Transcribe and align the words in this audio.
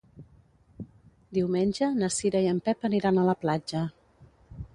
Diumenge 1.39 1.91
na 1.99 2.09
Cira 2.17 2.43
i 2.47 2.49
en 2.55 2.63
Pep 2.69 2.89
aniran 2.91 3.21
a 3.21 3.31
la 3.33 3.37
platja. 3.45 3.85